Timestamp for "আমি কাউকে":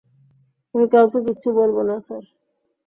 0.75-1.19